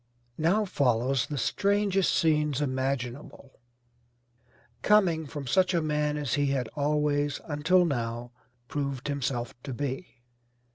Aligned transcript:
Now 0.39 0.65
follows 0.65 1.27
the 1.27 1.37
strangest 1.37 2.11
scenes 2.15 2.59
imaginable, 2.59 3.59
coming 4.81 5.27
from 5.27 5.45
such 5.45 5.75
a 5.75 5.81
man 5.83 6.17
as 6.17 6.33
he 6.33 6.47
had 6.47 6.67
always, 6.69 7.39
until 7.45 7.85
now, 7.85 8.31
proved 8.67 9.07
himself 9.09 9.53
to 9.61 9.75
be. 9.75 10.23